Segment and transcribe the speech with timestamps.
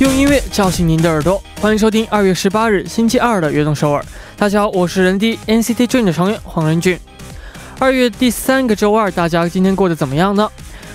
[0.00, 4.02] 用音乐叫醒您的耳朵，欢迎收听二月十八日星期二的《悦动首尔》。
[4.36, 6.98] 大家好，我是人低 NCT Dream 的成员黄仁俊。
[7.78, 10.50] 二月第三个周二，大家今天过得怎么样呢？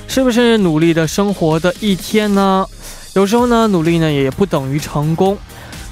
[0.09, 2.66] 是不是努力的生活的一天呢？
[3.13, 5.38] 有时候呢，努力呢也不等于成功。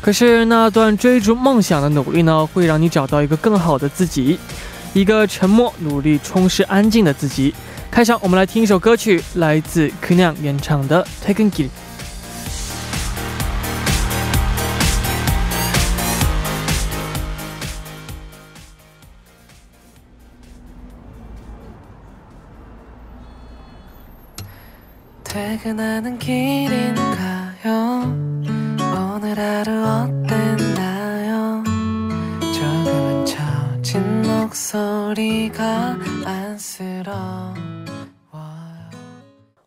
[0.01, 4.37] 可是那段追逐梦想的努力呢，会让你找到一个更好的自己，
[4.91, 7.55] 一个沉默、努力、充实、安静的自己。
[7.89, 11.67] 开场，我们来听一首歌曲，来自 Knyang 演唱的《Taken Gil》。
[25.46, 28.04] 퇴근하는 길인가요?
[29.14, 31.62] 오늘 하루 어땠나요?
[32.52, 37.62] 조금은 처진 목소리가 안쓰러워요.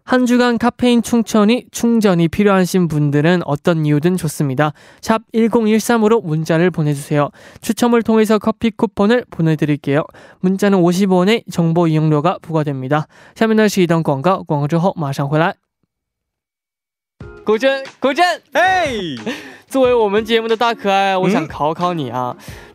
[0.04, 4.72] 한 주간 카페인 충전이 충전이 필요하신 분들은 어떤 이유든 좋습니다.
[5.00, 7.30] 샵 1013으로 문자를 보내주세요.
[7.60, 10.02] 추첨을 통해서 커피 쿠폰을 보내드릴게요.
[10.40, 13.06] 문자는 50원의 정보 이용료가 부과됩니다.
[13.36, 15.54] 下面呢是一段广告，广告之后马上回来。
[17.44, 18.90] 古筝，古筝，哎，
[19.67, 22.35] 作为我们节目的大可爱，我想考考你啊，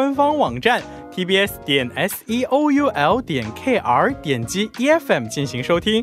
[0.00, 0.82] 官方网站
[1.14, 6.02] tbs 点 s e o u l 点 k r，点击 e f m 进行收听。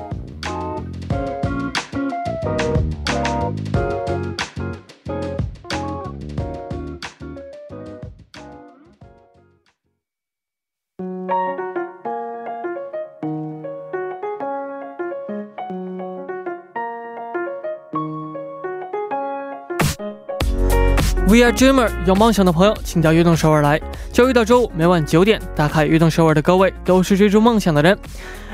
[21.51, 23.79] Dreamer，有梦想的朋友，请到悦动首尔来。
[24.11, 27.95] 周一到周五每晚九点，打开悦动首尔的各位都是追逐梦想的人。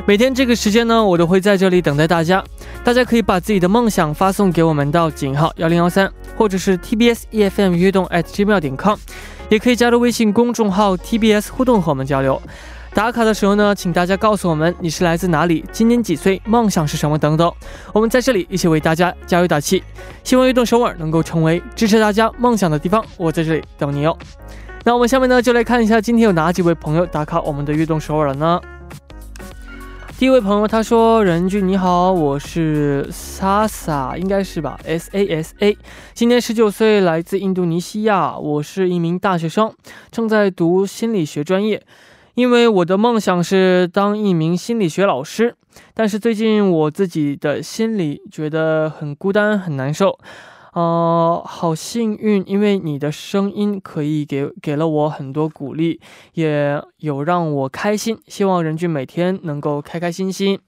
[0.06, 2.44] 每天这个时间呢，我都会在这里等待大家。
[2.84, 8.98] 大家可以把自己的梦想发送给我们到井号幺零幺三，或者是 TBS EFM 悦动 at gmail 点 com，
[9.50, 12.42] 也可以加入微信公众号 TBS 互动和我们交流。
[12.98, 17.54] 打卡的时候呢，请大家告诉我们你是来自哪里，今年几岁，梦想是什么等等。
[17.94, 19.84] 我们在这里一起为大家加油打气，
[20.24, 23.06] 希望悦动首尔能够成为支持大家梦想的地方。
[23.16, 24.18] 我在这里等你哦。
[24.84, 28.60] 那我们下面呢就来看一下今天有哪几位朋友打卡我们的悦动首尔了呢？
[30.18, 35.78] 第一位朋友他说：“任俊你好，我是 Sasa，应该是吧？S A S A，
[36.16, 39.72] 今年十九岁，来自印度尼西亚，我是一名大学生，
[40.10, 41.84] 正在读心理学专业。
[42.38, 45.56] 因为我的梦想是当一名心理学老师，
[45.96, 50.20] 但是最近我自己的心里觉得很孤单，很难受。”
[50.74, 56.00] 呃，好幸运，因为你的声音可以给给了我很多鼓励，
[56.34, 58.16] 也有让我开心。
[58.28, 60.60] 希望任俊每天能够开开心心。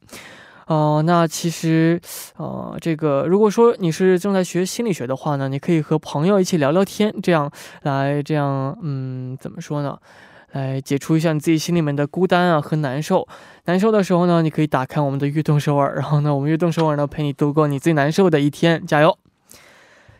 [0.66, 2.02] 哦，那其实，
[2.38, 7.52] 呃，这个如果说你是正在学心理学的话呢，你可以和朋友一起聊聊天，这样
[7.84, 9.96] 来这样，嗯，怎么说呢？
[10.52, 13.28] 来解除一下你自己心里面的孤单啊和难受。
[13.66, 19.18] 难受的时候呢，你可以打开我们的悦动首尔， 然后呢，我们悦动首尔呢陪你度过你最难受的一天，加油！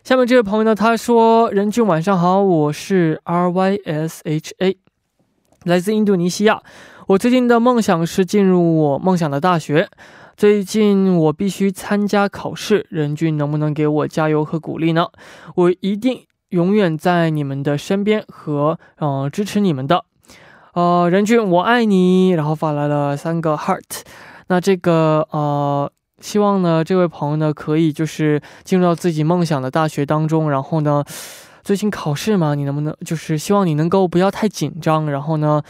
[0.02, 4.78] 下面这位朋友呢，他说：“任俊晚上好，我是 R Y S H A，
[5.64, 6.62] 来自印度尼西亚。
[7.06, 9.90] 我最近的梦想是进入我梦想的大学。
[10.36, 15.08] 最近我必须参加考试，任俊能不能给我加油和鼓励呢？
[15.54, 20.06] 我一定永远在你们的身边和嗯支持你们的。
[20.74, 22.30] 呃，任俊我爱你。
[22.30, 24.02] 然后发来了三个 heart。
[24.48, 25.90] 那这个呃。”
[26.20, 30.50] 希望呢，这位朋友呢，可以就是进入到自己梦想的大学当中。
[30.50, 31.02] 然后呢，
[31.62, 35.62] 最近考试嘛，你能不能就是希望你能够不要太紧张，然后呢，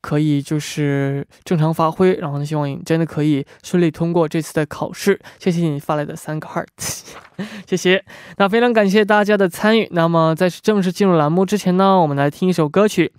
[0.00, 2.14] 可以就是正常发挥。
[2.16, 5.20] 然后呢，希望你真的可以顺利通过这次的考试。
[5.38, 6.66] 谢谢你发来的三个 heart，
[7.64, 8.04] 谢谢。
[8.38, 9.86] 那非常感谢大家的参与。
[9.92, 13.12] 那么在正式进入栏目之前呢，我们来听一首歌曲，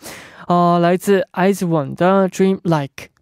[0.47, 3.12] 啊，来自 IZ*ONE 的 Dream Like。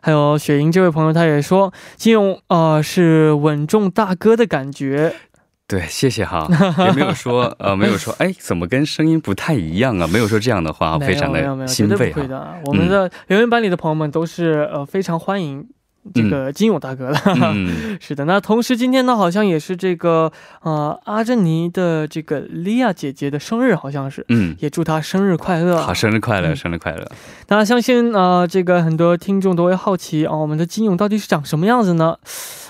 [0.00, 5.12] 还有雪莹这位朋友他也说金勇啊是稳重大哥的感觉。
[5.66, 6.48] 对，谢谢哈，
[6.78, 12.54] 也没有说呃没有说 哎怎么跟声音不太一样啊，没有说这样的话，非常的欣慰啊。
[12.64, 15.68] 我们的留言板里的朋友们都是呃非常欢迎。
[16.13, 17.17] 这个金勇大哥了，
[18.01, 18.25] 是的。
[18.25, 20.31] 那同时今天呢，好像也是这个
[20.61, 25.77] 呃阿珍妮的这个莉亚姐姐的生日，好像是，嗯，也祝她生日快乐。
[25.81, 27.07] 好，生日快乐，生日快乐。
[27.47, 32.17] 那相信啊，这个很多听众都会好奇啊，我们的金勇到底是长什么样子呢？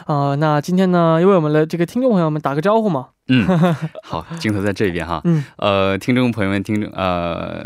[0.05, 3.07] 啊，那今天呢，因为我们的这个听众朋友们打个招呼嘛。
[3.29, 3.47] 嗯，
[4.03, 5.21] 好，镜头在这边哈。
[5.23, 7.65] 嗯，呃，听众朋友们，听众呃，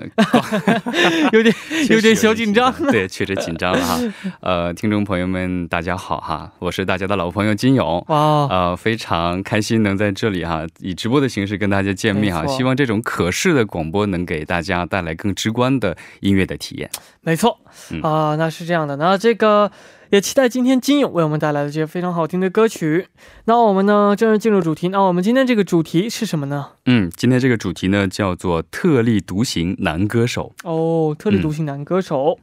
[1.34, 1.54] 有点
[1.90, 2.72] 有点小紧张。
[2.92, 4.00] 对，确实紧张了哈。
[4.42, 8.06] 呃，听众朋友们，大家好哈，我是大家的老朋友金勇。
[8.08, 12.46] 哇，呃，非常开心能在这里哈，以直播的形式跟大家见面哈。
[12.46, 16.88] 希望这种可视的广播能给大家带来更直观的音乐的体验。
[17.22, 17.60] 没错，
[18.04, 19.72] 啊，那是这样的，那这个。
[20.10, 23.08] 也期待今天金勇为我们带来的这些非常好听的歌曲。
[23.46, 24.88] 那我们呢，正式进入主题。
[24.90, 26.70] 那我们今天这个主题是什么呢？
[26.86, 30.54] 嗯，今天这个主题呢叫做“特立独行男歌手”。
[30.64, 32.40] 哦，特立独行男歌手。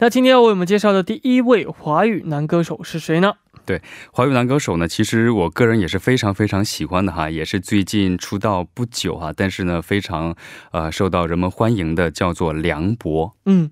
[0.00, 3.34] 那今天要为我们介绍的第一位华语男歌手是谁呢？
[3.66, 3.80] 对，
[4.12, 10.34] 华语男歌手呢，其实我个人也是非常非常喜欢的哈，也是最近出道不久哈，但是呢，非常
[10.72, 13.34] 呃受到人们欢迎的，叫做梁博。
[13.46, 13.70] 嗯。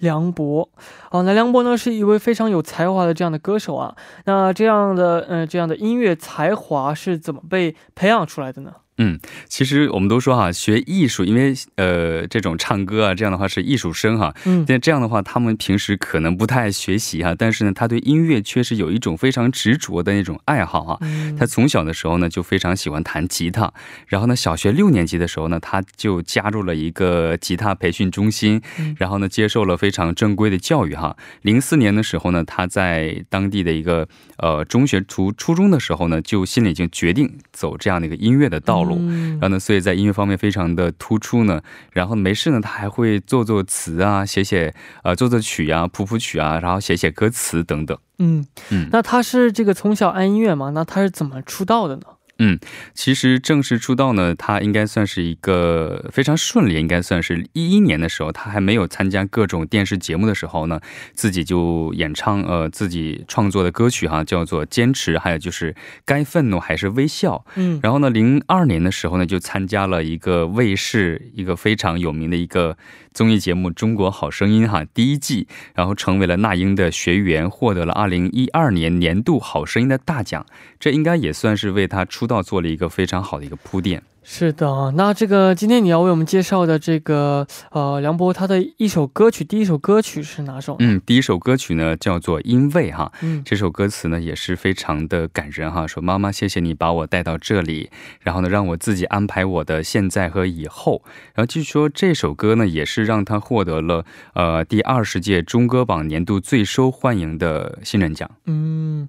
[0.00, 0.68] 梁博，
[1.10, 3.96] 哦，那梁博呢是一位非常有才华的这样的歌手啊。
[4.26, 8.74] 那这样的，呃，这样的音乐才华是怎么被培养出来的呢？
[8.98, 9.18] 嗯，
[9.48, 14.34] 其实我们都说哈，学艺术，因为呃，这种唱歌啊，这样的话是艺术生哈。
[14.44, 20.98] 嗯，那这样的话，他们平时可能不太爱学习哈，但是呢，他对音乐确实有一种非常执着的那种爱好哈。
[21.00, 23.72] 嗯，他从小的时候呢，就非常喜欢弹吉他，
[24.06, 28.60] 然后呢，小学六年级的时候呢，他就加入了一个吉他培训中心，
[28.98, 31.16] 然后呢，接受了非常正规的教育哈。
[31.40, 34.06] 零四年的时候呢，他在当地的一个
[34.36, 38.81] 呃中学读初中的时候呢，就心里已经决定走这样的一个音乐的道路。
[38.90, 41.60] 嗯，然后呢，所以在音乐方面非常的突出呢。
[41.92, 47.96] 然后没事呢，他还会做做词啊，写写呃，作作曲啊，谱谱曲啊，然后写写歌词等等。
[48.18, 50.70] 嗯嗯，那他是这个从小爱音乐吗？
[50.70, 52.02] 那他是怎么出道的呢？
[52.44, 52.58] 嗯，
[52.92, 60.80] 其实正式出道呢，他应该算是一个非常顺利，应该算是一一年的时候，他还没有参加各种电视节目的时候呢，
[61.14, 65.72] 自己就演唱呃自己创作的歌曲哈，叫做《坚持》，还有就是
[66.04, 67.44] 《该愤怒还是微笑》。
[67.54, 72.76] 嗯，然后呢，零二年的时候呢，就参加了一个卫视一个非常有名的一个。
[73.14, 80.46] 综艺节目《中国好声音》哈第一季，然后成为了那英的学员，获得了二零一二年年度好声音的大奖，
[80.80, 84.00] 这应该也算是为他出道做了一个非常好的一个铺垫。
[84.24, 90.76] 是的，那这个今天你要为我们介绍的这个呃梁博他的一首歌曲，第一首歌曲是哪首？
[90.78, 101.02] 嗯，第一首歌曲呢叫做《因为》哈，嗯，这首歌词呢也是非常的感人哈，说妈妈谢谢你把我带到这里，然后呢让我自己安排我的现在和以后，
[101.34, 108.30] 然后据说这首歌呢也是让他获得了呃第二十届中歌榜年度最受欢迎的新人奖。
[108.46, 109.08] 嗯，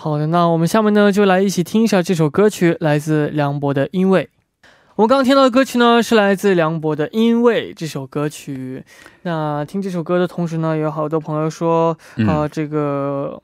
[0.00, 4.22] 好的，那我们下面呢就来一起听一下这首歌曲，来自梁博的《因为》。
[4.94, 8.84] 我们刚刚听到的歌曲呢，是来自梁博的《因为》这首歌曲。
[9.28, 11.94] 那听这首歌的同时呢有好多朋友说
[12.26, 13.38] 啊这个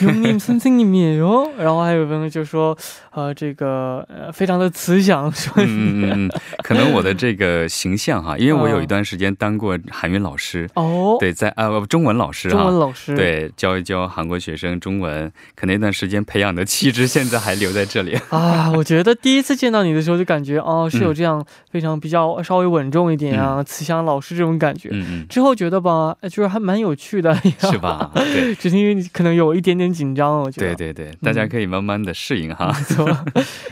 [0.00, 2.74] 永呵用命一面哟然后还有朋友就说
[3.10, 11.18] 呃这个呃非常的慈祥说嗯嗯嗯可能我的这个形象哈因为我有一段时间当过韩语老师哦。
[11.20, 13.14] 对在呃中文老师哈中文老师。
[13.14, 24.88] 对教一教韩国学生中文可能那段时间培养的气质现在还留在这里啊我觉得第一次见到你的时候就感觉哦是有这样非常比较稍微稳重一点啊慈祥老师这种感觉。
[24.90, 25.26] 嗯嗯。
[25.28, 27.32] 之后觉得吧，就是还蛮有趣的，
[27.70, 28.10] 是吧？
[28.14, 29.92] 对， 只是因为你可能有一点点。
[29.92, 30.74] 紧张，我觉得。
[30.74, 32.74] 对对对，大家可以慢慢的适应哈。
[32.74, 33.06] 没错。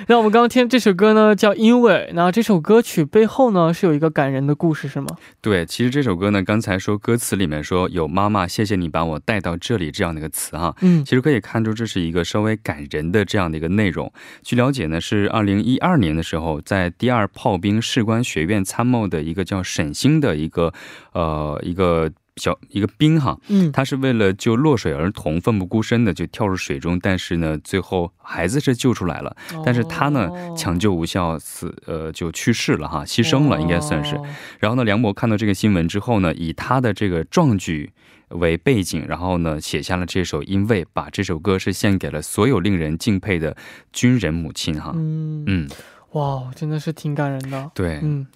[0.07, 2.09] 那我们刚刚听这首歌呢，叫《因为》。
[2.13, 5.07] 那这首歌曲背后呢，是有一个感人的故事，是吗？
[5.41, 10.77] 对，其实这首歌呢，刚才说歌词里面说有“妈妈，谢谢你把我带到这里”这样的一个词哈。
[10.83, 11.03] 嗯。
[11.05, 14.13] 其实可以看出，这是一个稍微感人的这样的一个内容。
[14.43, 20.75] 据了解呢，是二零一二年的时候，在第二炮兵士官学院参谋的一个叫沈星的一个
[21.13, 22.11] 呃一个。
[22.37, 34.19] 小一个兵哈，嗯，他是为了救落水儿童，奋不顾身的就跳入水中，但是呢，最后孩子是救出来了，但是他呢抢救无效死，呃，就去世了哈，牺牲了应该算是。
[34.59, 37.93] 然后呢，梁博看到这个新闻之后呢，以他的这个壮举
[38.29, 43.55] 为背景，然后呢写下了这首《因为》，把这首歌是献给了所有令人敬佩的
[43.93, 44.93] 军人母亲哈。
[44.97, 45.69] 嗯嗯，
[46.13, 47.71] 哇，真的是挺感人的。
[47.75, 48.27] 对，嗯。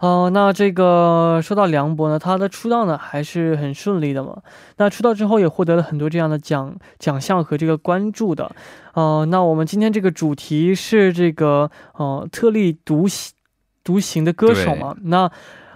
[0.00, 4.38] 哦，那这个说到梁博呢，他的出道呢还是很顺利的嘛。
[4.76, 8.50] 那出道之后也获得了很多这样的奖奖项和这个关注的。
[8.94, 13.34] 哦，那我们今天这个主题是这个呃特立独行
[13.82, 14.96] 独行的歌手嘛？
[15.02, 15.30] 那。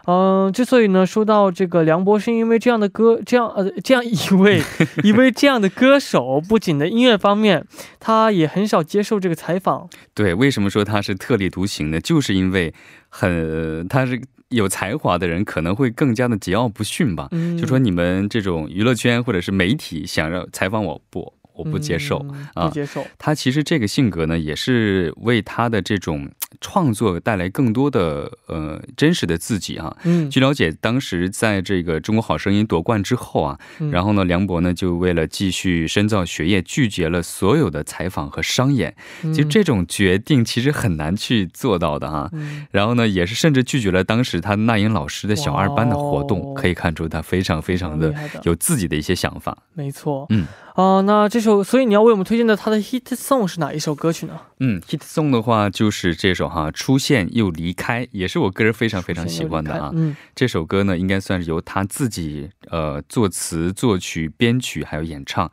[0.06, 4.62] 嗯，之所以呢说到这个梁博，是因为这样的歌，这样呃这样一位
[5.04, 7.64] 一位这样的歌手，不仅的音乐方面，
[8.00, 9.88] 他也很少接受这个采访。
[10.14, 12.00] 对，为什么说他是特立独行呢？
[12.00, 12.74] 就是因为
[13.08, 17.28] 很他是有才华的人，可能会更加的桀骜不驯吧。
[17.58, 21.32] 就说你们这种娱乐圈或者是媒体想要采访我，不。
[21.54, 22.68] 我不接受啊！
[22.68, 23.04] 不接受。
[23.18, 26.30] 他其实这个性格呢，也是为他的这种
[26.60, 29.96] 创作带来更多的呃真实的自己啊。
[30.04, 30.30] 嗯。
[30.30, 33.58] 据了解，当时在这个《中国好声音》夺冠之后啊，
[33.90, 38.94] 然后呢，梁博呢就为了继续深造学业，拒绝了所有的采访和商演。
[39.22, 42.28] 其实这种决定其实很难去做到的哈。
[42.32, 42.66] 嗯。
[42.70, 49.56] 然后呢，也是甚至拒绝了当时他那英老师的小二班的活动，可以看出他非常非常的有自己的一些想法。
[49.74, 50.26] 没错。
[50.30, 50.46] 嗯。
[50.74, 54.40] 哦，那这首，所以你要为我们推荐的他的 hit song 是哪一首歌曲呢？
[54.60, 59.90] 嗯，hit song 的话就是这首哈，出现又离开，也是我个人非常非常喜欢的啊。
[59.94, 65.50] 嗯，这首歌呢，应该算是由他自己呃作词、作曲、编曲还有演唱。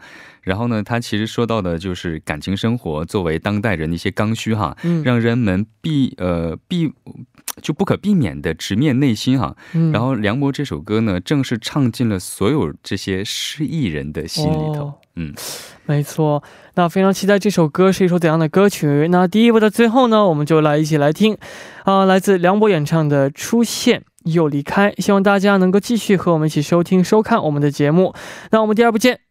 [0.49, 6.91] 然后呢，他其实说到的就是感情生活作为当代人的一些刚需哈，让人们必呃必。
[7.61, 9.53] 就不可避免的直面内心哈，
[9.91, 14.93] 然后梁博这首歌呢，正是唱进了所有这些失意人的心里头。
[15.17, 15.33] 嗯，
[15.85, 16.41] 没错，
[16.75, 19.09] 那非常期待这首歌是一首怎样的歌曲。
[19.11, 21.37] 那第一部的最后呢，我们就来一起来听，
[21.83, 24.91] 啊，来自梁博演唱的《出现又离开》。
[25.01, 28.15] 希望大家能够继续和我们一起收听、收看我们的节目。
[28.51, 29.28] 那我们第二部见。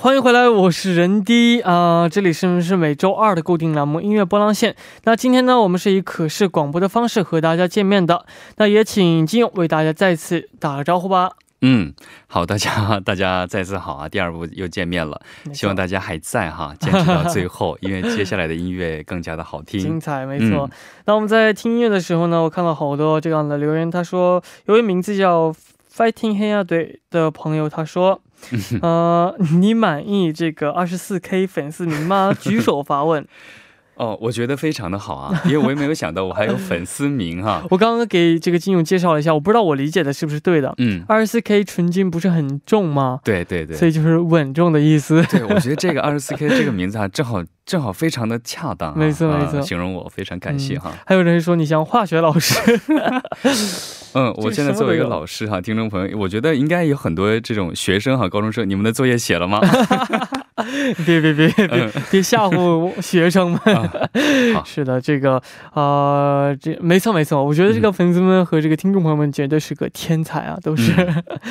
[0.00, 4.76] 欢迎回来，我是任迪啊，这里是是每周二的固定栏目音乐波浪线。
[5.02, 8.24] 那今天呢，我们是以可视广播的方式和大家见面的。
[8.58, 11.32] 那也请金勇为大家再次打个招呼吧。
[11.62, 11.92] 嗯，
[12.28, 15.20] 好，大家 大家再次好啊，第二部又见面了，
[15.52, 20.70] 希望大家还在哈，坚持到最后， 因为接下来的音乐更加的好听，精彩，没错。
[21.06, 25.52] 那我们在听音乐的时候呢，我看到好多这样的留言，他说有位名字叫
[25.98, 28.20] Fighting 黑亚队的朋友，他说。
[28.82, 32.32] 呃， 你满意这个二十四 K 粉丝名吗？
[32.40, 33.26] 举手发问。
[33.96, 37.64] 哦，我觉得非常的好啊，因为我也没有想到我还有粉丝名哈。
[37.68, 40.72] 我刚刚给这个金勇介绍了一下，我不知道我理解的是不是对的。
[40.78, 43.18] 嗯，二十四 K 纯金不是很重吗？
[43.24, 45.20] 对对对，所以就是稳重的意思。
[45.24, 48.96] 对，我觉得这个二十四 K 这个名字啊，正好正好非常的恰当。
[48.96, 50.92] 没错没错，形容我非常感谢哈。
[51.04, 52.54] 还有人说你像化学老师。
[54.14, 59.60] 嗯， 我现在作为一个老师哈，听众朋友，我觉得应该有很多这种学生哈，高中生，你们的作业写了吗？
[61.06, 63.60] 别别别别别吓唬 学生们！
[64.64, 70.92] 是的，这个啊，这没错没错，我觉得这个粉丝们和这个听众朋友们绝对是个天才啊，都是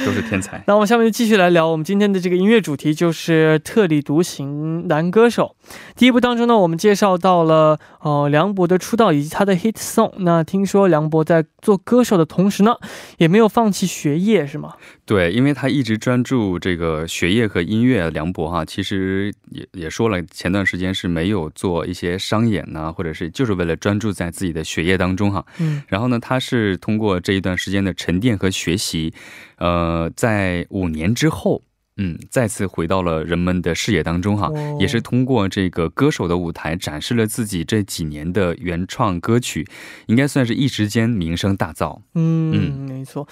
[0.06, 0.64] 都是天才。
[0.68, 5.56] 那我们下面就继续来聊我们今天的这个音乐主题，就是特立独行男歌手。
[5.96, 10.12] 第一部当中呢，我们介绍到了呃梁博的出道以及他的 hit song。
[10.20, 12.76] 那听说梁博在做歌手的同时呢，
[13.18, 14.74] 也没有放弃学业，是吗？
[15.06, 17.98] 对，因为他一直专注这个学业和音乐。
[18.18, 19.07] 梁博哈，其实
[19.50, 25.46] 也也说了，前段时间是没有做一些商演呐，或者是就是为了专注在自己的学业当中哈。
[25.60, 25.84] 嗯。
[25.88, 29.14] 然后呢，他是通过这一段时间的沉淀和学习，
[29.58, 31.62] 呃，在五年之后。
[32.00, 39.66] 嗯，再次回到了人们的视野当中哈，也是通过这个歌手的舞台展示了自己这几年的原创歌曲，
[40.06, 42.00] 应该算是一时间名声大噪。
[42.14, 43.28] 嗯，没错。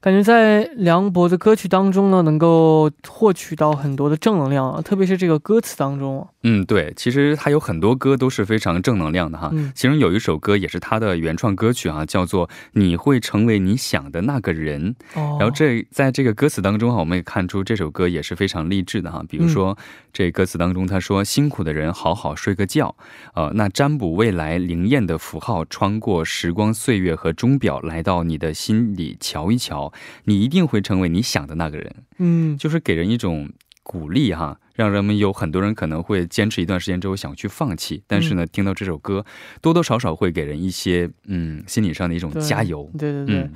[0.00, 6.26] 感觉在梁博的歌曲当中呢，能够获取到很多的正能量啊，特别是这个歌词当中。
[6.42, 9.52] 嗯，对，其实他有很多歌都是非常正能量的哈。
[9.74, 14.94] 其中有一首歌也是他的原创歌曲啊，叫做《你会成为你想的那个人》。
[15.20, 15.36] 哦。
[15.38, 19.22] 然后这在这个歌词当中哈，我们也看出这首歌也是非常励志的哈。
[19.28, 19.76] 比如说
[20.14, 22.96] 这歌词当中他说：“辛苦的人好好睡个觉。”
[23.36, 29.89] 呃，那占卜未来灵验的符号穿过时光岁月和钟表，来到你的心里瞧一瞧。
[30.24, 33.50] 你一定会成为你想的那个人，嗯，就是给人一种
[33.82, 39.24] 鼓励哈，让人们有很多人可能会坚持一段时间之后想去放弃，但是呢，听到这首歌，
[39.60, 43.50] 多多少少会给人一些嗯心理上的一种加油，对对对。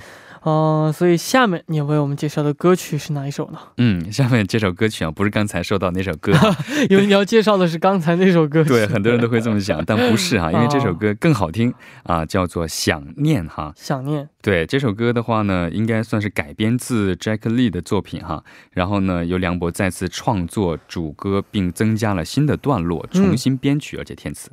[0.44, 3.59] 哦，所以下面你为我们介绍的歌曲是哪一首呢？
[3.78, 6.33] 嗯，下面这首歌曲啊，不是刚才说到那首歌，
[6.90, 8.62] 因为你要介绍的是刚才那首歌。
[8.62, 13.72] 对，很多人都会这么想，但不是哈，因为这首歌更好听啊，叫做《想念》哈。
[13.74, 14.28] 想念。
[14.42, 18.44] 对，这首歌的话呢，应该算是改编自 Jack Lee 的作品哈。
[18.72, 24.50] 然后呢，由梁博再次创作主歌，并增加了新的段落，重新编曲而且填词。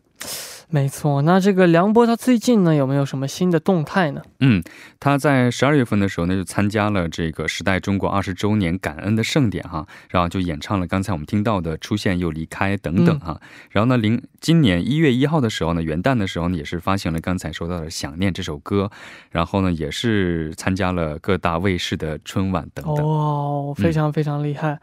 [0.74, 4.22] 没错，那这个梁博他最近呢有没有什么新的动态呢？
[4.40, 4.64] 嗯，
[5.02, 13.42] 他在十二月份的时候呢就参加了这个时代中国二十周年感恩的盛典哈，然后就演唱了刚才我们听到的出现又离开等等哈。
[13.72, 18.90] 然后呢，零今年一月一号的时候呢，元旦的时候呢也是发行了刚才说到的想念这首歌，
[19.32, 23.06] 然后呢也是参加了各大卫视的春晚等等。
[23.06, 24.80] 哇，非常非常厉害。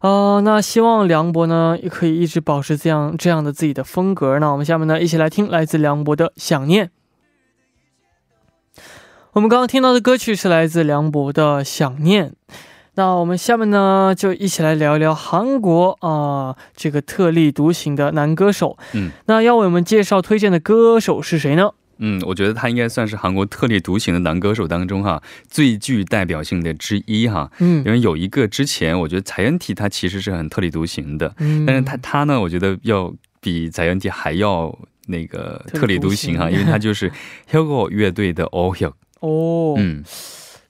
[0.00, 4.38] 哦，那希望梁博呢也可以一直保持这样这样的自己的风格。
[4.38, 6.86] 那我们下面呢一起来听来自梁博的《想念》。
[9.32, 12.30] 我们刚刚听到的歌曲是来自梁博的《想念》。
[12.94, 18.76] 那我们下面呢就一起来聊一聊韩国啊这个特立独行的男歌手。
[18.92, 21.70] 嗯，那要为我们介绍推荐的歌手是谁呢？
[21.98, 27.50] 嗯，我觉得他应该算是韩国特立独行的男歌手当中哈最具代表性的之一哈。
[27.58, 37.10] 嗯，因为有一个之前，我觉得蔡恩体他其实是很特立独行的，嗯，但是他他呢，我觉得要比蔡恩体还要那个特立独行哈，因为他就是
[37.50, 38.92] Hugo 乐队的 Oh Hyuk。
[39.20, 40.04] 哦，嗯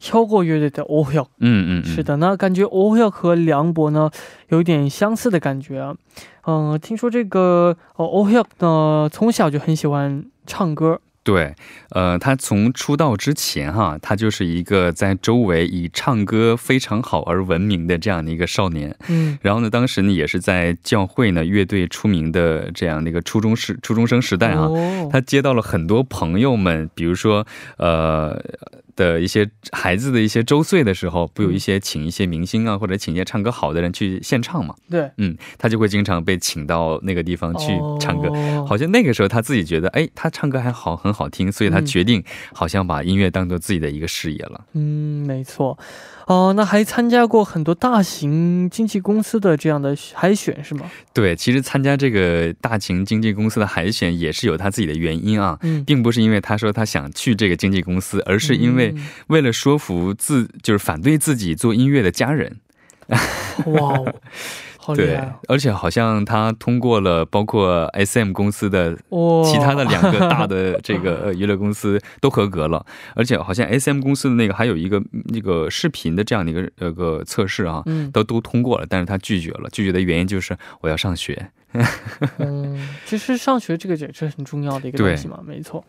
[0.00, 1.26] ，Hugo 乐队的 Oh Hyuk。
[1.40, 4.10] 嗯嗯，是的，那感觉 Oh Hyuk 和梁博呢
[4.48, 5.94] 有点相似的感觉啊。
[6.46, 11.00] 嗯，听说这个 Oh Hyuk 呢从小就很喜欢唱歌。
[11.28, 11.54] 对，
[11.90, 18.96] 呃，他从出道之前哈，他就是一个在周围以唱歌非常好而闻名的这样的一个少年。
[19.08, 24.70] 嗯，然后呢，当时呢也是在教会呢乐队出名的这样的一个初中时初中生时代啊，
[25.12, 28.42] 他接到了很多朋友们，比如说呃。
[28.98, 34.74] 的一些孩子的一些周岁的时候，不有一些请一些明星啊，或者请一些唱歌好的人去献唱嘛？
[34.90, 38.28] 对，嗯，他就会经常被请到那个地方去唱歌。
[38.66, 44.64] 好像那个时候他自己觉得，哎，他唱歌还好，很好听，所以他决定好像把音乐当做自己的一个事业了。
[44.72, 45.78] 嗯，没错。
[46.26, 50.90] 哦，那还参加过很多大型经纪公司的这样的海选是吗？
[51.14, 58.87] 对，其实参加这个大型经纪公司的海选也是有他自己的原因啊，并不是因为他说他想去这个经纪公司，而是因为
[59.28, 62.56] 为了说服自就是反对自己做音乐的家人。
[63.66, 64.02] 哇。
[64.96, 68.96] 对，而且好像他通过了包括 S M 公司的
[69.44, 81.50] 其他的两个大的这个 娱乐公司都合格了，而且好像 S M 公司的那个还有一个那个视频的这样的一个呃个测试啊，都都通过了，但是他拒绝了，拒绝的原因就是我要上学。
[82.38, 85.84] 嗯，其实上学这个也是很重要的一个东西嘛， 没错。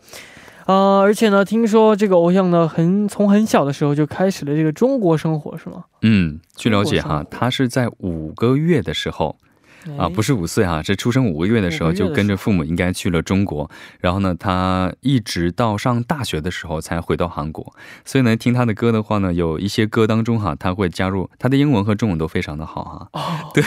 [0.70, 5.82] 呃，而且呢，听说这个偶像呢，很从很小的时候就开始了这个中国生活，是吗？
[6.02, 9.34] 嗯，据了解哈，他是在五个月的时候，
[9.98, 17.74] 啊，不是五岁哈，是出生五个月的时候就跟着父母应该去了中国，然后呢，他一直到上大学的时候才回到韩国。
[18.04, 23.08] 所以呢，听他的歌的话呢，有一些歌当中哈，他会加入他的英文和中文都非常的好哈。
[23.14, 23.64] 哦，对，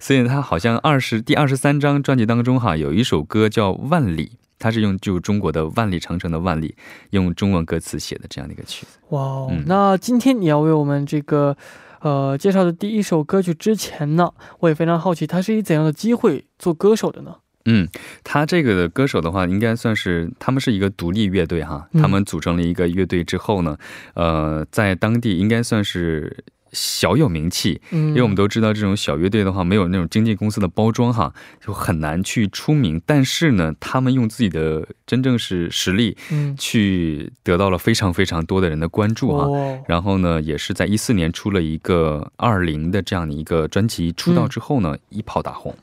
[0.00, 4.26] 所以他好像二十第二十三张专辑当中哈，有一首歌叫《万里》。
[4.58, 6.74] 他是用就中国的万里长城的万里，
[7.10, 8.98] 用中文歌词写的这样的一个曲子。
[9.10, 11.56] 哇哦，那今天你要为我们这个
[12.00, 17.36] 呃介绍的第一首歌曲之前呢，我也非常好奇，他是以怎样的机会做歌手的呢？
[17.64, 17.88] 嗯，
[18.24, 23.76] 他这个的歌手的话，应该算是他们是一个独立乐队哈，他们组成了一个乐队之后呢，
[24.14, 26.44] 呃，在当地应该算是。
[26.72, 31.32] 小有名气，因为我们都知道这种小乐队的话，没有那种经纪公司的包装哈，
[31.64, 33.00] 就很难去出名。
[33.06, 39.48] 但是呢，他们用自己的真正是实力，嗯，去得到了非常非常多的人的关注哈。
[39.86, 45.74] 然后呢，也是在一四年出了一个二零的这样的一个专辑，出道之后呢，一炮打红。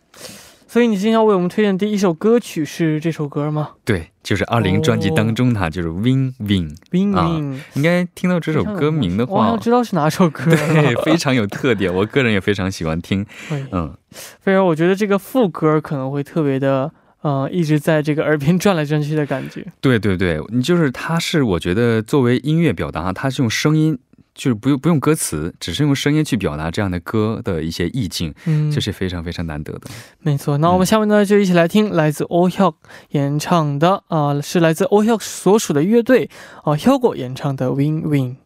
[0.76, 3.70] 所以你今天要为我们推荐第一首歌曲是这首歌吗？
[3.86, 7.62] 对，就是二零专辑当中它就是 Win Win Win Win。
[7.76, 10.44] 应该听到这首歌名的话，我知道是哪首歌。
[10.52, 13.26] 对，非常有特点，我个人也非常喜欢听。
[13.72, 13.96] 嗯，
[14.42, 19.66] 非常，我觉得这个副歌可能会特别的，呃，一直在这个耳边转来转去的感觉。
[19.80, 23.98] 对对对，你就是它是我觉得作为音乐表达，它是用声音。
[24.36, 29.88] 就是不用不用歌词，只是用声音去表达这样的歌的一些意境，嗯，这是非常非常难得的。
[30.20, 32.76] 没错，那我们下面呢就一起来听来自 Oh Hyuk
[33.12, 36.30] 演唱的啊，是来自 Oh Hyuk 所属的乐队
[36.64, 38.38] 啊 Hyugo 演唱的 Win Win。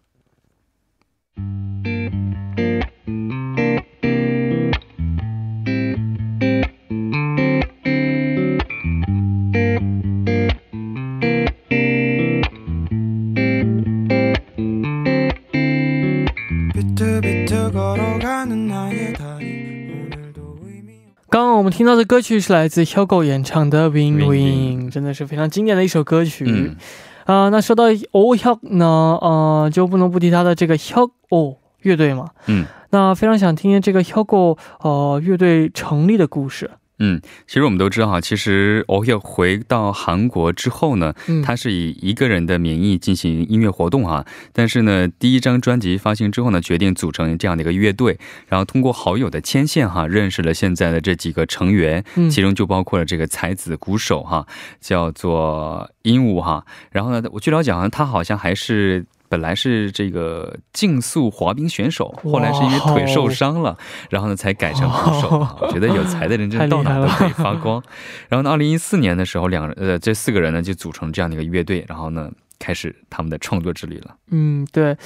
[21.79, 26.43] 听到的歌曲是来自 Hugo 演唱的 Win Win，真的是非常经典的一首歌曲。
[26.45, 26.75] 嗯，
[27.23, 32.31] 啊、那说到 O Hyuk 呢，呃，就不能不提他的这个 Hugo 乐队嘛。
[32.47, 36.69] 嗯，那非常想听听这个 Hugo 呃乐队成立的故事。
[36.99, 44.25] 嗯，其实我们都知道哈，其实欧耶回到韩国之后呢，他是以一个人的名义进行音乐活动哈。
[44.53, 54.45] 但是呢，第一张专辑发行之后呢，决定组成这样的一个乐队，然后通过好友的牵线哈，认识了现在的这几个成员，其中就包括了这个才子鼓手哈，
[54.81, 56.65] 叫做鹦鹉哈。
[56.91, 59.05] 然后呢，我据了解，好像他好像还是。
[59.29, 63.77] 本来是这个竞速滑冰选手，后来是因为腿受伤了，
[64.09, 65.47] 然后呢才改成鼓手。
[65.61, 67.81] 我 觉得有才的人真到哪都可以发光。
[68.27, 74.15] 然后呢，二零一四年的时候，两呃这四个人呢就组成这样的一个乐队，然后呢开始他们的创作之旅了。
[74.31, 74.97] 嗯，对。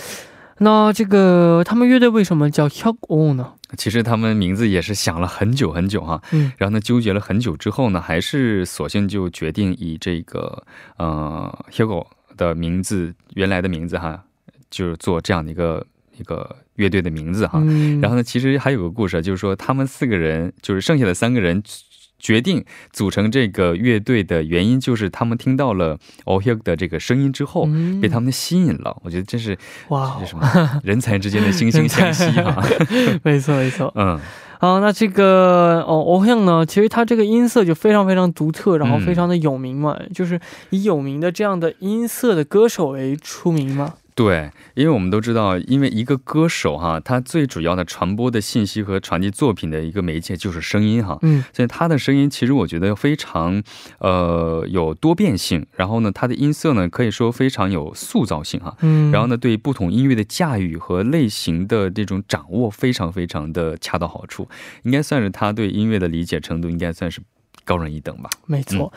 [0.59, 3.53] 那这个他们乐队为什么叫 Hyuk 呢？
[3.75, 6.21] 其实他们名字也是想了很久很久哈。
[6.31, 6.53] 嗯。
[6.57, 10.63] 然后呢，纠结了很久之后呢，还是索性就决定以这个
[10.97, 12.05] 呃 Hyuk。
[12.37, 14.23] 的名字，原来的名字哈，
[14.69, 15.85] 就是做这样的一个
[16.17, 17.59] 一个乐队的名字哈。
[18.01, 21.61] 然后呢，其实还有个故事，就是说他们四个人，就是剩下的三个人
[22.23, 27.67] 决定组成这个乐队的原因，就是他们听到了 Oh Hyuk 的这个声音之后，
[28.01, 28.95] 被他们吸引了。
[29.03, 29.57] 我觉得这是
[29.89, 32.63] 哇，什么人才之间的惺惺相惜哈。
[33.23, 34.17] 没错没错，嗯。
[34.59, 43.95] 啊，那这个哦，欧阳呢，其实他这个音色就非常非常独特，然后非常的有名嘛，就是以有名的这样的音色的歌手为出名嘛。
[44.15, 53.63] 对，因为我们都知道，因为一个歌手哈，他最主要的传播的信息和传递作品的一个媒介就是声音哈，嗯，所以他的声音其实我觉得非常，
[53.97, 64.47] 呃，有多变性，然后呢，他的音色呢可以说非常有塑造性哈，嗯，然后呢，对不同音乐的驾驭和类型的这种掌握非常非常的恰到好处，
[64.83, 67.19] 应该算是他对音乐的理解程度应该算是
[67.65, 68.93] 高人一等吧，没错。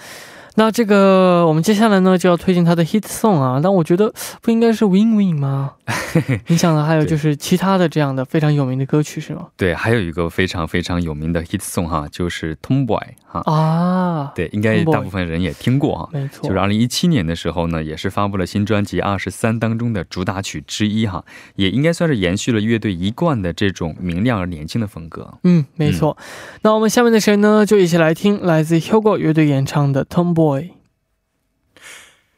[0.57, 5.75] 那这个我们接下来呢就要推荐他的 hit song 啊，但我觉得不应该是 Win Win 吗？
[6.49, 9.49] 你想的还有就是其他的这样的非常有名的歌曲是吗？
[9.57, 13.03] 对，还有一个非常非常有名的 hit song 哈，就是 Tomboy
[13.36, 16.48] 哈啊，对，应该大部分人也听过哈，没错。
[16.48, 21.24] 就是二零一七年的时候呢，也是发布了新专辑二十三当中的主打曲之一哈，
[21.56, 25.38] 也应该算是延续了乐队一贯的这种明亮而年轻的风格。
[25.44, 26.18] 嗯，没错。
[26.62, 27.66] 那我们下面的谁呢？
[27.66, 30.34] 就一起来听来自 Hugo 乐队演唱的 Tomboy。
[30.34, 30.72] boy.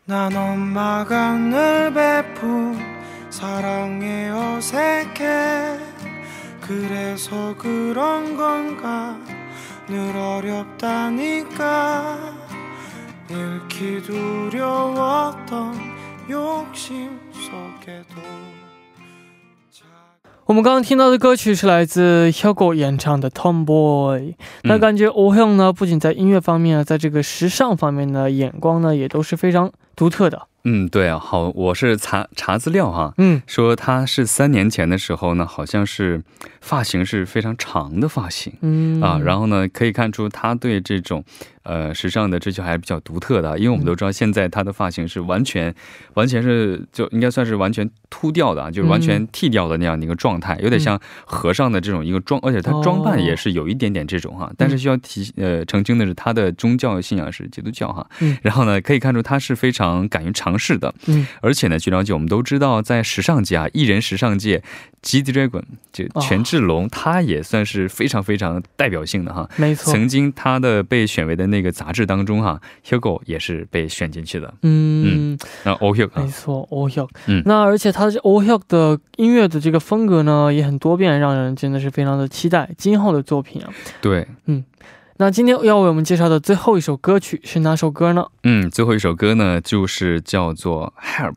[0.06, 2.78] 난 엄마가 늘 베푼
[3.30, 5.78] 사랑에 어색해
[6.60, 9.18] 그래서 그런 건가
[9.88, 12.18] 늘 어렵다니까
[13.30, 15.74] 잃기 두려웠던
[16.30, 18.22] 욕심 속에도
[20.46, 24.36] 我们刚刚听到的歌曲是来自 Hugo 演唱的 Tomboy。
[24.64, 30.48] 那感觉 Oh Hyun 呢，不仅在音乐方面啊，在这个时尚方面的眼光呢，也都是非常独特的。
[30.71, 36.23] 嗯，对啊，好，我是查查资料哈，嗯，说他是三年前的时候呢，好像是
[36.61, 39.01] 发型是非常长的发型，嗯。
[39.01, 41.25] 啊，然后呢，可以看出他对这种。
[41.69, 45.75] 呃，时尚的追求还是比较独特的，因为我们都知道现在他的发型是完全，
[46.15, 54.51] 完全是就应该算是完全秃掉的，就是完全剃掉的那样的一个状态，有点像和尚的这种一个装，而且他装扮也是有一点点这种哈。
[54.57, 58.09] 但是需要提呃澄清的是，他的宗教信仰是基督教哈。
[58.21, 60.95] 嗯然后呢，可以看出他是非常敢于尝试的。
[61.05, 61.27] 嗯。
[61.43, 64.63] 而且呢，据了解，我们都知道在时尚界啊，艺人时尚界
[65.03, 69.47] ，G Dragon 就权志龙，他也算是非常非常代表性的哈。
[69.57, 69.93] 没错。
[69.93, 71.58] 曾经他的被选为的那。
[71.59, 74.55] 那个杂志当中哈，Hugo 也是被选进去的。
[74.63, 83.69] 嗯，那 o h u g 没错 o h u g 嗯，那而且他的 o h u g 的音乐的这个风格呢，也很多变，让人真的是非常的期待今后的作品啊。
[84.01, 84.63] 对，嗯，
[85.17, 88.25] 那今天要为我们介绍的最后一首歌曲是哪首歌呢？
[88.45, 91.35] 嗯，最后一首歌呢，就是叫做 Help。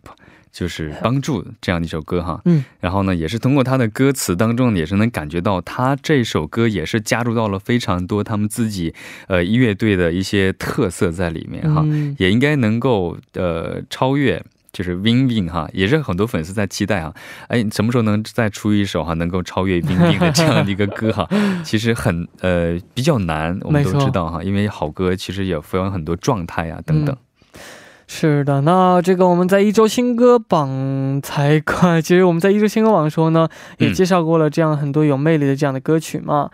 [0.52, 8.94] 就是帮助这样的一首歌哈，嗯，然后呢，也是通过他的歌词当中，也是能感觉到他这首歌也是加入到了非常多他们自己
[9.28, 11.86] 呃乐队的一些特色在里面哈，
[12.18, 17.14] 也应该能够呃超越，就是 Win Win 哈，也是很多粉丝在期待啊，
[17.48, 21.28] 哎，什么时候能再出一首哈，能够超越 Win Win 的这样的一个歌哈，
[21.64, 27.16] 其实很呃比较难，我们都知道哈，因为好歌其实也分很多状态啊等等。
[28.14, 33.48] 是的，那这个我们在一周新歌榜才快，其实我们在一周新歌榜的时候呢，
[33.78, 36.50] 也介绍过了这样很多有魅力的这样的歌曲嘛。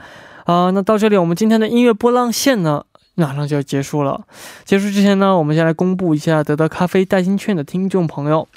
[0.46, 2.84] 啊，那到这里我们今天的音乐波浪线呢，
[3.16, 4.22] 马上就要结束了。
[4.66, 8.48] 结束之前呢，我们先来公布一下得到咖啡代金券的听众朋友。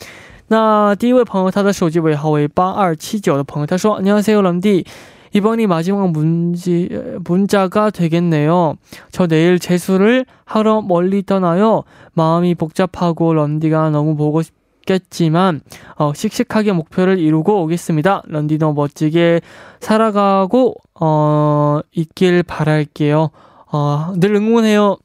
[0.48, 4.86] 那第一位朋友，他的手机尾号为八二七九的朋友，他说：“你好，C 友冷弟。”
[5.32, 6.88] 이번이 마지막 문지,
[7.24, 8.74] 문자가 되겠네요.
[9.10, 11.84] 저 내일 재수를 하러 멀리 떠나요.
[12.14, 15.60] 마음이 복잡하고 런디가 너무 보고 싶겠지만
[15.96, 18.22] 어, 씩씩하게 목표를 이루고 오겠습니다.
[18.26, 19.40] 런디도 멋지게
[19.80, 23.30] 살아가고 어, 있길 바랄게요.
[23.72, 24.96] 어, 늘 응원해요.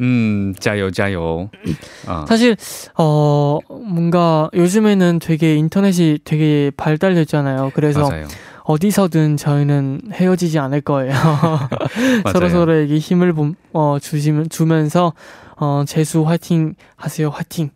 [0.00, 1.50] 음, 자요, 자요.
[2.08, 2.24] 어.
[2.26, 2.56] 사실,
[2.98, 7.70] 어, 뭔가 요즘에는 되게 인터넷이 되게 발달됐잖아요.
[7.74, 8.26] 그래서 맞아요.
[8.63, 11.13] 어디서든 저희는 헤어지지 않을 거예요.
[12.31, 13.33] 서로 서로에게 힘을
[13.73, 15.13] 어, 주시면 주면서
[15.57, 17.29] 어, 재수 화이팅 하세요.
[17.29, 17.71] 화이팅.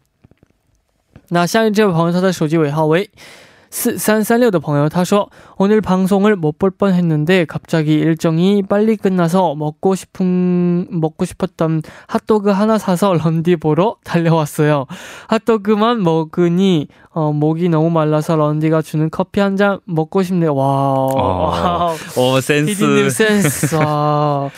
[1.30, 3.10] 那下面这位朋友他的手机尾号为
[3.74, 5.28] 4336的 朋友 他说
[5.58, 12.78] 오늘 방송을 못 볼 뻔했는데 갑자기 일정이 빨리 끝나서 먹고 싶은 먹고 싶었던 핫도그 하나
[12.78, 14.86] 사서 런디 보러 달려왔어요.
[15.28, 20.54] 핫도그만 먹으니 어, 목이 너무 말라서 런디가 주는 커피 한 잔 먹고 싶네요.
[20.54, 20.66] 와.
[20.68, 22.66] 어, 어 센스.
[22.68, 23.76] 피디님 센스.
[23.76, 24.52] 와.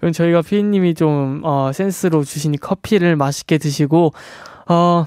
[0.00, 4.12] 그럼 저희가 피디님이 좀 어, 센스로 주신 커피를 맛있게 드시고
[4.68, 5.06] 어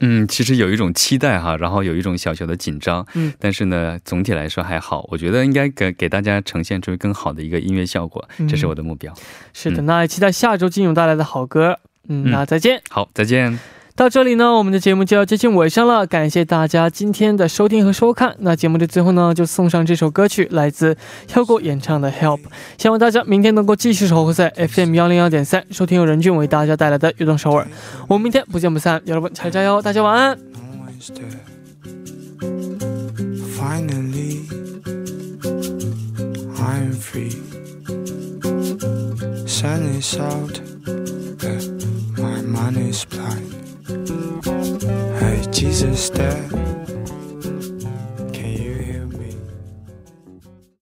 [0.00, 9.12] 嗯，其实有一种期待哈，然后有一种小小的紧张，嗯，但是呢，总体来说还好，我觉得应该给给大家呈现出更好的一个音乐效果，这是我的目标。
[9.52, 11.78] 是的，那也期待下周金勇带来的好歌。
[12.08, 12.80] 嗯，那再见。
[12.88, 13.58] 好，再见。
[13.97, 16.07] 到这里呢，我们的节目就要接近尾声了。
[16.07, 18.35] 感谢大家今天的收听和收看。
[18.39, 20.97] 那节目的最后呢，就送上这首歌曲，来自
[21.31, 22.39] Hugo 演唱的《Help》。
[22.79, 27.63] 希望大家明天能够继续守候在 FM 幺零幺点三，收听由任俊为大家带来的《悦动首尔》。
[28.07, 28.99] 我们明天不见不散。
[29.05, 30.35] 여러분잘자 요， 大家晚安。
[44.28, 46.87] Hey, Jesus, Dad.